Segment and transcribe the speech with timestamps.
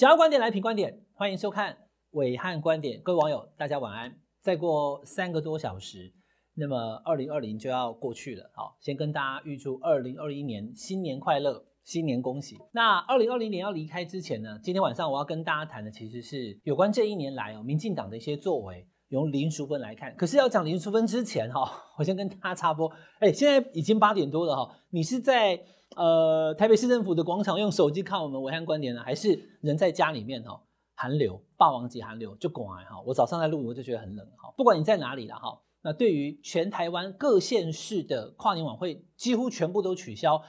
[0.00, 1.76] 讲观点来评观点，欢迎收看
[2.12, 2.98] 伟汉观点。
[3.02, 4.18] 各位网友，大家晚安。
[4.40, 6.10] 再过三个多小时，
[6.54, 8.50] 那么二零二零就要过去了。
[8.54, 12.56] 好，先跟大家预祝二零二一年新年快乐，新年恭喜。
[12.72, 18.88] 那二零二零年要离开之前呢，今天晚上我要跟大家谈的其实是有关这一年来哦，民进党的一些作为。
[19.10, 22.90] 用林淑芬来看，可是要讲林淑芬之前哈，我先跟大家插播。
[23.18, 25.60] 哎，现在已经八点多了哈，你是在
[25.96, 30.60] 呃台北市政府的广场用手机看我们维汉观点呢，还是人在家里面哈？
[30.94, 33.00] 寒流，霸王级寒流就过来哈。
[33.06, 34.52] 我早上在录，我就觉得很冷哈。
[34.56, 40.42] 不管你在哪里了哈，那对于全台湾各县市的跨年晚会，几乎全部都取消。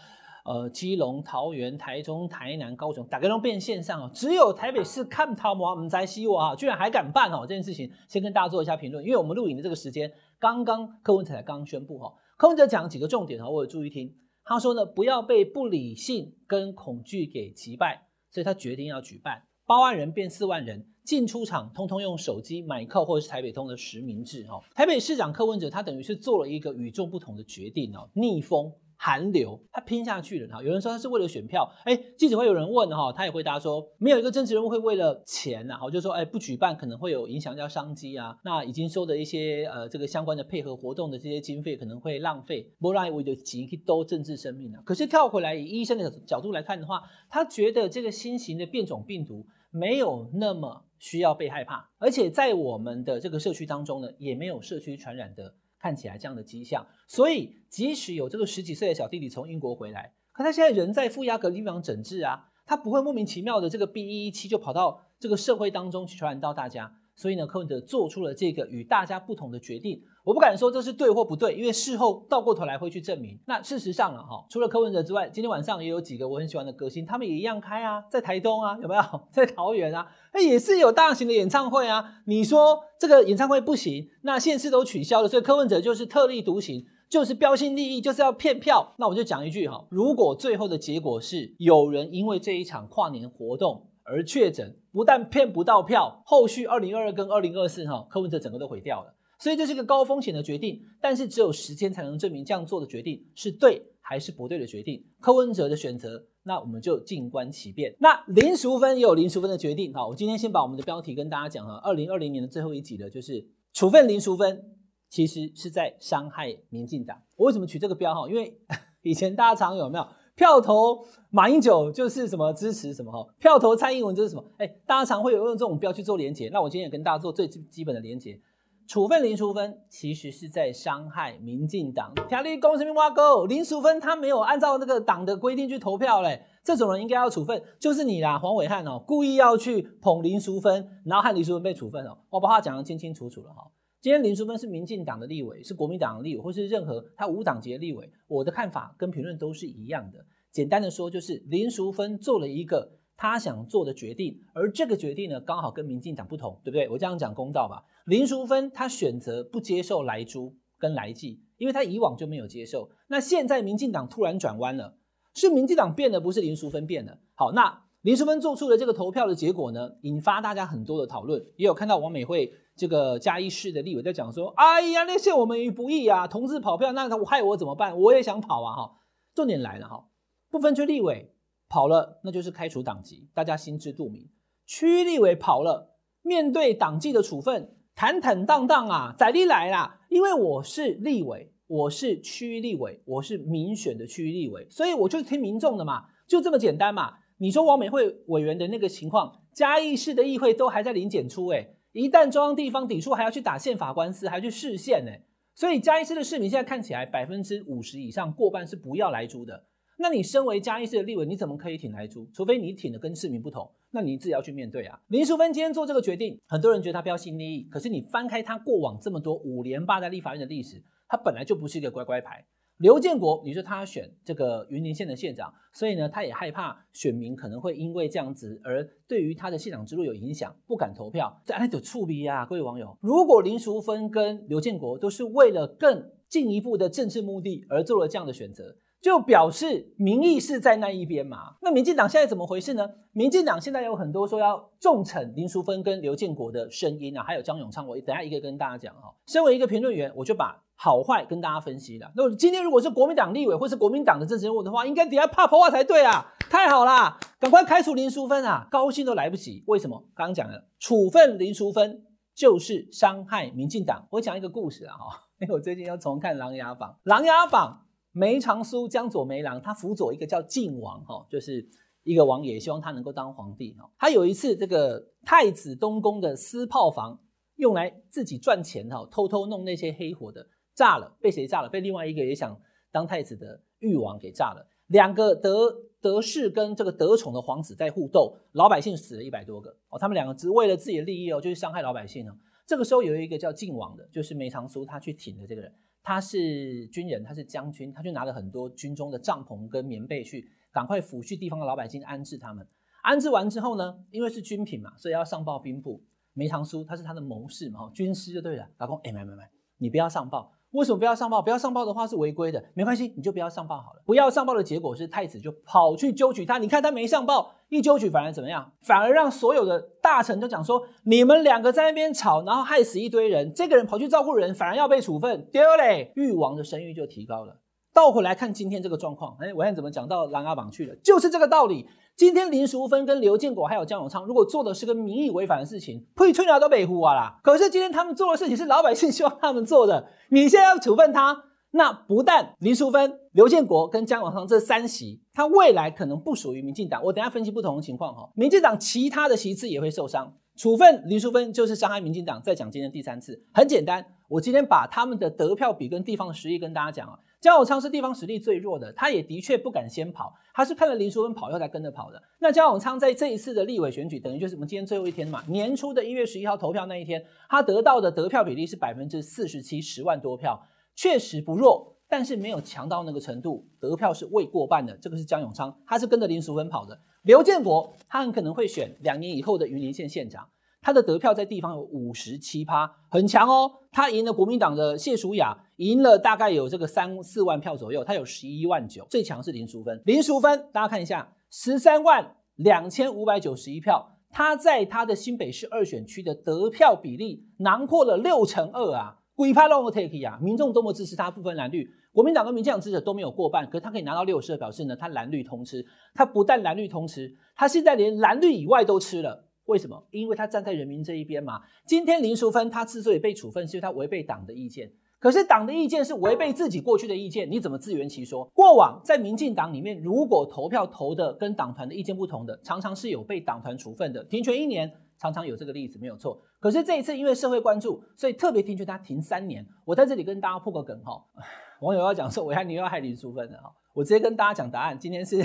[0.43, 4.09] 呃，基隆、桃园、台中、台南、高雄，大家都变线上哦。
[4.11, 7.91] 只有台北市看桃园，我们在西哇，居然还敢办哦这件事情。
[8.07, 12.11] 先跟大家做一下评论，因为我们录影的这个时间，刚刚柯文哲才刚宣布哈。
[12.37, 14.11] 柯文哲讲几个重点哈，我有注意听。
[14.51, 24.61] 他说呢，不要被不理性跟恐惧给击败，所以他决定要举办八万人变四万人，进出场通通用手机买客或者是台北通的实名制哈。
[24.76, 28.73] 台北市长柯文哲他等于是做了一个与众不同的决定哦，逆风。
[29.04, 30.62] 韩流，他拼下去了哈。
[30.62, 38.38] 有人说他是为了选票，哎，记者会有人问哈，他也回答说，没有一个政治人物会为了钱呐，哈，就说哎不举办可能会有影响到商机啊。
[38.44, 44.84] 那已经收的一些呃这个相关的配合活动的这些经费可能会浪费，不然为的钱去兜政治生命啊。
[44.85, 55.55] 可是跳回来以医生的角度来看的话，他觉得这个新型的变种病毒没有那么需要被害怕，而且在我们的这个社区当中呢，也没有社区传染的。
[55.82, 67.00] 看起来这样的迹象，所以即使有这个十几岁的小弟弟从英国回来，可他现在人在负压隔离地方诊治啊，他不会莫名其妙的这个 B117 就跑到这个社会当中去传染到大家。
[67.22, 70.01] 所以呢，柯文哲做出了这个与大家不同的决定。
[70.23, 73.38] 我不敢说这是对或不对，因为事后倒过头来会去证明。
[73.45, 79.03] 那事实上了哈，除了柯文哲之外，今天晚上也有几个我很喜欢的歌星，他们也一样开啊，在台东啊，有没有？
[79.31, 82.21] 在桃园啊，那也是有大型的演唱会啊。
[82.25, 88.95] 你说这个演唱会不行，那县市都取消了，所以柯文哲就是特立独行，就是标新立异，就是要骗票。
[88.97, 99.16] 那我就讲一句哈，如果最后的结果是有人因为这一场跨年活动，而确诊，不但骗不到票，后续二零二二跟二零二四哈，柯文哲整个都毁掉了。
[99.39, 105.03] 所以这是个高风险的决定，但是只有时间才能证明这样做的决定是对还是不对的决定。
[105.19, 107.95] 柯文哲的选择，那我们就静观其变。
[108.00, 109.91] 那林淑芬也有林淑芬的决定。
[109.94, 114.63] 好，我今天先把我们的标题跟大家讲哈，二零二零年的最后一集的就是处分林淑芬，
[115.09, 117.19] 其实是在伤害民进党。
[117.35, 118.29] 我为什么取这个标哈？
[118.29, 118.56] 因为
[119.01, 120.07] 以前大家常有没有？
[120.35, 126.49] 票投马英九就是什么支持什么哈，票投蔡英文就是什么，哎，大家常会有用这种标去做连结。
[126.49, 128.39] 那我今天也跟大家做最基本的连结，
[128.87, 132.13] 处分林淑芬其实是在伤害民进党。
[132.27, 133.45] 条例公什么挖沟？
[133.45, 143.67] 林淑芬他没有按照那个党的规定去投票嘞，这种人应该要处分，就是你啦，黄伟汉哦，故意要去捧林淑芬，然后害林淑芬被处分哦，我把话讲得清清楚楚了哈。
[144.01, 150.25] 今天林淑芬是民进党的立委，是国民党的立委，或是任何他无党籍的立委，我的看法跟评论都是一样的。
[150.51, 156.90] 简单的说，就是林淑芬做了一个他想做的决定，而这个决定呢，刚好跟民进党不同，对不对？
[156.90, 157.84] 我这样讲公道吧。
[158.06, 162.90] 林淑芬她选择不接受莱猪跟莱剂，因为她以往就没有接受。
[163.07, 164.97] 那现在民进党突然转弯了，
[165.35, 167.19] 是民进党变了，不是林淑芬变了。
[167.35, 172.51] 好，那林淑芬做出了这个投票的结果呢，引发大家很多的讨论，也有看到王美惠。
[172.75, 176.25] 这个嘉义市的立委在讲说：“哎呀，那陷我们于不义啊！
[176.25, 177.97] 同志跑票，那他害我怎么办？
[177.99, 178.75] 我也想跑啊！
[178.75, 178.91] 哈，
[179.35, 180.07] 重点来了哈，
[180.49, 181.35] 不分区立委
[181.67, 184.29] 跑了，那就是开除党籍，大家心知肚明。
[184.65, 189.99] 区立委跑了，面对党纪的处分，坦坦荡荡啊，在你来啦！
[190.09, 197.15] 因为我是立委，我是区立委，我是民选的区立委，所以我就听民众的嘛，就这么简单嘛。
[197.37, 205.12] 你说王美惠委员的那个情况，嘉义市的议会都还在零检出，诶一旦中央地方抵触，还要去打宪法官司，还要去释宪呢。
[205.53, 209.66] 所以嘉义市的市民现在看起来百分之五十以上过半是不要莱猪的。
[209.97, 212.28] 那你身为嘉义市的立委，你怎么可以挺莱猪？
[212.34, 214.99] 除非你挺的跟市民不同，那你自己要去面对啊。
[215.09, 222.46] 林淑芬今天做这个决定，很多人觉得他标新立异，可是你翻开他过往这么多五连霸在立法院的历史，他本来就不是一个乖乖牌。
[222.81, 231.39] 刘建国，你说他选这个云林县的县长，所以呢，他也害怕选民可能会因为这样子而对于他的县长之路有影响，不敢投票。
[231.45, 241.55] 这还得触鼻啊，各位网友，如果林淑芬跟刘建国都是为了更进一步的政治目的而做了这样的选择，就表示民意是在那一边嘛。
[241.61, 242.87] 那民进党现在怎么回事呢？
[243.13, 249.13] 民进党现在有很多说要重惩林淑芬跟刘建国的声音啊，还有江永昌，我等下一个跟大家讲哈。
[249.25, 252.11] 身为一个评论员，我就把好坏跟大家分析了。
[252.15, 256.33] 那今天如果是国民党立委或是国民党的政治人物的话，应该底下怕破话才对啊！
[256.50, 258.68] 太好啦，赶快开除林淑芬啊！
[258.71, 259.63] 高兴都来不及。
[259.65, 260.06] 为什么？
[260.15, 262.06] 刚刚讲了，处分林淑芬
[262.36, 264.07] 就是伤害民进党。
[264.12, 267.81] 我讲一个故事啊哈，因为我最近要重看《琅琊榜》，《琅琊榜》。
[268.12, 271.68] 梅长苏江左梅郎，他辅佐一个叫晋王，哈，就是
[272.04, 273.90] 一个王爷，希望他能够当皇帝，哈。
[273.98, 277.19] 他有一次，这个太子东宫的私炮房
[277.56, 281.69] 用来自己赚钱，哈，偷偷弄那些黑火的，炸了，被谁炸了？
[281.69, 282.60] 被另外一个也想
[282.92, 284.68] 当太子的裕王给炸了。
[284.88, 292.36] 两个得得势跟这个得宠的皇子在互斗，老百姓死了一百多个，哦，他们两个只为了自己的利益哦，就是伤害老百姓哦。
[292.68, 295.74] 这个时候有一个叫晋王的，就是梅长苏，他去挺的这个人。
[296.03, 302.68] 他是军人，他是将军，他就拿了很多军中的帐篷跟棉被去，赶快抚恤地方的老百姓，安置他们。
[303.03, 306.03] 安置完之后呢，因为是军品嘛，所以要上报兵部。
[306.33, 308.69] 梅长苏他是他的谋士嘛，军师就对了。
[308.77, 309.50] 老公，哎，买买买，
[309.81, 310.54] 你不要上报。
[310.72, 311.42] 为什么不要上报？
[311.42, 314.01] 不要上报的话是违规的，没关系，你就不要上报好了。
[314.06, 316.60] 不要上报的结果是太子就跑去纠举他。
[316.60, 318.72] 你看他没上报，一纠举反而怎么样？
[318.81, 323.51] 反而让所有的大臣都讲说，你们两个在那边吵，然后害死一堆人。
[323.54, 326.13] 这个人跑去照顾人，反而要被处分，丢嘞！
[326.16, 327.57] 裕王的声誉就提高了。
[327.94, 331.86] 倒回来看今天这个状况，哎，我看怎么讲到琅琊榜去了，就是这个道理。
[332.22, 337.40] 今天林淑芬跟刘建国还有江永昌，如果做的是跟民意违反的事情，呸，吹牛都北呼啊啦。
[337.42, 347.04] 可是今天他们做的事情是老百姓希望他们做的，你现在要处分他，那不但林淑芬、刘建国跟江永昌这三席，他未来可能不属于民进党。
[347.06, 350.32] 我等下分析不同的情况哈，民进党其他的席次也会受伤。
[350.56, 352.40] 处分林淑芬就是伤害民进党。
[352.44, 357.18] 再讲今天第三次，很简单，我今天把他们的得票比跟地方的实力跟大家讲啊。
[357.42, 362.22] 江永昌是地方实力最弱的，他也的确不敢先跑，他是看了林淑芬跑以后才跟着跑的。
[362.38, 374.96] 那江永昌在这一次的立委选举，等于就是我们今天最后一天嘛，年初的一月十一号投票那一天，他得到的得票比例是百分之四十七，十万多票，确实不弱，但是没有强到那个程度，得票是未过半的。
[374.98, 377.02] 这个是江永昌，他是跟着林淑芬跑的。
[377.24, 380.48] 刘建国，他很可能会选两年以后的云林县县长。
[380.81, 383.72] 他的得票在地方有五十七趴，很强哦。
[383.92, 389.06] 他赢了国民党的谢淑雅，赢了大概有这个三四万票左右，他有十一万九。
[389.07, 405.86] 最强是林淑芬，林淑芬大家看一下，十三万两千五百九十一票，他在他的新北市二选区的得票比例囊括了六成二啊，鬼怕乱 take 啊，民众多么支持他，不分蓝绿，国民党跟民进党支持都没有过半，可是他可以拿到六十二，表示呢，他蓝绿通吃。
[406.16, 409.50] 他不但蓝绿通吃，他现在连蓝绿以外都吃了。
[409.72, 410.06] 为什么？
[410.12, 411.62] 因为他站在人民这一边嘛。
[411.88, 414.92] 今天林淑芬他之所以被处分，是因为他违背党的意见。
[415.18, 418.44] 可是党的意见是违背自己过去的意见，你怎么自圆其说？
[418.56, 426.42] 过往在民进党里面，如果投票投的跟党团的意见不同的，常常是有被党团处分的，停权一年，常常有这个例子，没有错。
[426.60, 429.64] 可是这一次因为社会关注，所以特别停权他停三年。
[429.86, 431.24] 我在这里跟大家破个梗哈，
[431.82, 434.98] 网友要讲说我害你又要害林淑芬的哈，我直接跟大家讲答案。
[434.98, 435.38] 今天是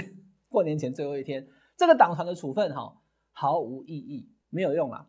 [0.49, 1.47] 过年前最后一天，
[1.77, 2.97] 这个党团的处分哈。
[3.39, 5.07] 毫无意义，没有用啊！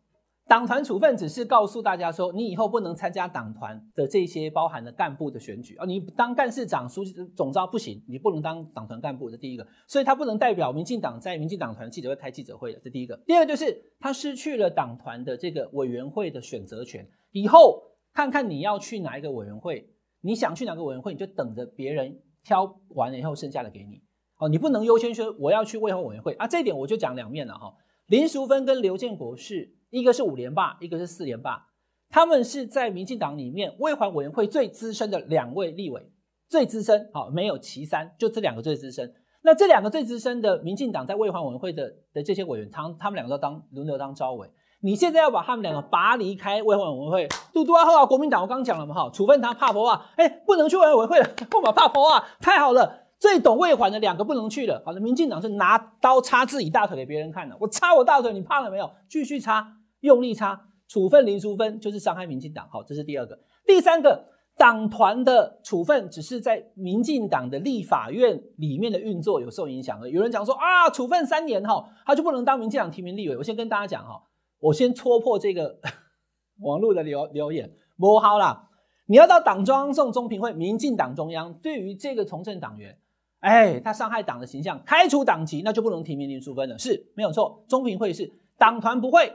[0.50, 13.16] 党团处分只是告诉大家说，你以后不能参加党团的这些包含的干部的选举啊，你当干事长、书记、总召不行，你不能当党团干部，这第一个，所以他不能代表民进党在民进党团记者会开记者会的，这第一个。
[13.26, 17.82] 第二个就是他失去了党团的这个委员会的选择权，以后
[18.14, 19.90] 看看你要去哪一个委员会，
[20.20, 24.02] 你想去哪个委员会，你就等着别人挑完了以后剩下的给你
[24.38, 27.74] 哦，你不能优先说我要去卫环委员会啊，这一点我就讲两面了哈。
[28.08, 31.68] 林淑芬跟刘建国是一个是五连霸，一个是四连霸，
[32.10, 36.10] 他们是在民进党里面卫环委员会最资深的两位立委，
[36.48, 39.14] 最资深，好，没有其三，就这两个最资深。
[39.42, 44.50] 那这两个最资深的民进党在卫环委员会的的这些委员，他他们两个都当轮流当招委，
[44.80, 53.07] 你现在要把他们两个拔离开卫环委员会，嘟嘟啊后啊，国民党我刚讲了嘛，哈，处分他怕婆啊，哎，不能去卫环委员会了，不嘛怕婆啊，太好了。
[53.20, 54.82] 最懂卫环的两个不能去了。
[54.86, 57.58] 好的，民进党是拿刀插自己大腿给别人看的。
[57.60, 58.92] 我插我大腿，你怕了没有？
[59.10, 62.70] 继续插，用力插，处分林淑芬就是伤害民进党。
[62.72, 63.40] 好，这是第二个。
[63.66, 64.24] 第三个，
[64.56, 70.08] 党团的处分只是在民进党的立法院里面的运作有受影响的。
[70.08, 73.36] 有人讲说啊，处分三年哈，他就不能当民进党提名立委。
[73.36, 74.22] 我先跟大家讲哈，
[74.60, 75.80] 我先戳破这个
[76.62, 77.72] 网络的留留言。
[77.98, 78.70] 不好啦，
[79.08, 82.96] 你要到党中央送中评会，民进党中央对于这个从政党员。
[83.40, 87.64] 哎，他伤害党的形象，开除党籍，那就不能提名林淑芬了，是没有错。
[87.68, 89.32] 中评会是党团不会，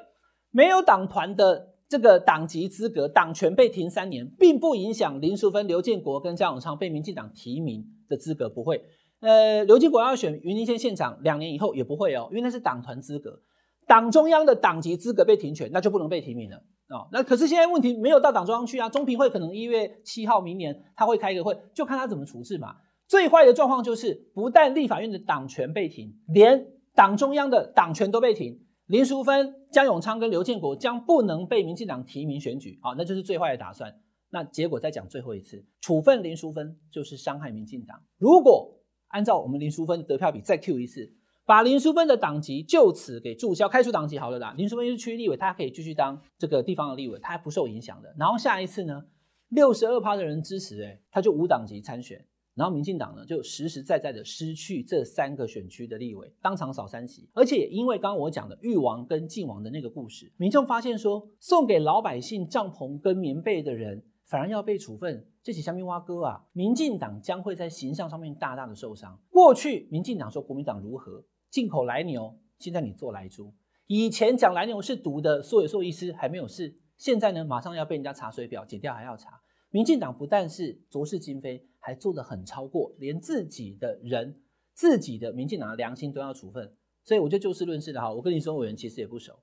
[0.50, 8.82] 没有党团的这个党籍资格，党权被停三年，并不影响林淑芬、刘建国跟江永昌被民进党提名的资格，不会。
[9.20, 13.38] 呃，刘建国要选云林县县长，两年以后也不会哦，因为那是党团资格，
[13.86, 16.56] 党中央的党籍资格被停权，那就不能被提名了
[16.88, 17.06] 哦。
[17.12, 22.74] 那可是现在问题没有到党中央去啊，中评会可能一月七号明年他会开一个会，就看他怎么处置嘛。
[23.12, 28.58] 最坏的状况就是，不但立法院的党权被停，连党中央的党权都被停。
[28.86, 33.94] 林淑芬、江永昌跟刘建国将不能被民进党提名选举，好，那就是最坏的打算。
[34.30, 38.02] 那结果再讲最后一次，处分林淑芬就是伤害民进党。
[38.16, 41.12] 如果按照我们林淑芬的得票比再 Q 一次，
[41.44, 44.54] 把林淑芬的党籍就此给注销，开除党籍好了啦。
[44.56, 48.14] 林淑芬是区立委，他可以继续当这个地方的立委，他还不受影响的。
[48.18, 49.04] 然后下一次呢，
[49.50, 52.24] 六十二趴的人支持、欸，诶他就无党籍参选。
[52.54, 57.28] 然后民进党呢，就实实在在的失去这三个选区的立委，当场扫三席。
[57.32, 66.44] 而且因为刚刚我讲的裕王跟靖王的那个故事，民众发现说，送给老百姓帐篷跟棉被的人，反而要被处分，这起虾米碗糕啊！
[66.52, 69.18] 民进党将会在形象上面大大的受伤。
[69.30, 73.54] 过去民进党说国民党如何进口来牛，现在你做莱猪。
[73.86, 79.40] 以前讲来牛是毒的，说有说医师还没有事，现在呢，马上要被人家查水表，检调还要查。
[79.70, 81.66] 民进党不但是浊是今非。
[81.84, 84.40] 还做得很超过，连自己的人、
[84.72, 86.72] 自己的民进党的良心都要处分，
[87.04, 88.12] 所以我就就事论事的哈。
[88.14, 89.40] 我跟林淑芬委员其实也不熟，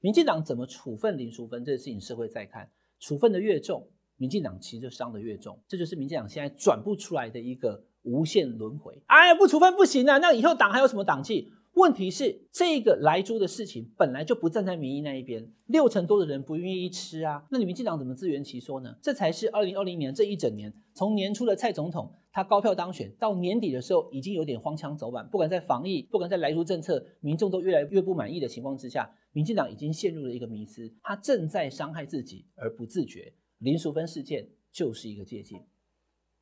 [0.00, 9.02] 民进党怎么处分林淑芬这个事情，社会在看，处分的越重，民进党其实就伤的越重，这就是民进党现在转不出来的一个无限轮回。
[9.06, 11.50] 哎呀，不处分不行啊，那以后党还有什么党纪？
[11.78, 18.96] 问题是这个来猪的事情本来就不站在民意那一边，六成多的人不愿意吃啊，那你民进党怎么自圆其说呢？
[19.00, 33.32] 这才是二零二零年这一整年，从年初的蔡总统他高票当选到年底的时候，已经有点荒腔走板，不管在防疫，不管在来猪政策，民众都越来越不满意的情况之下，民进党已经陷入了一个迷思，他正在伤害自己而不自觉。
[33.58, 35.64] 林淑芬事件就是一个借鉴。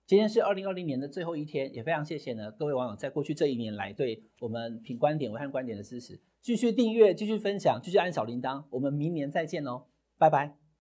[0.06, 9.86] 今天是二零二零年的最后一天，也非常谢谢呢各位网友在过去这一年来对我们品观点、暐瀚观点的支持，继续订阅、继续分享、继续按小铃铛，我们明年再见喽，
[10.16, 10.65] 拜拜。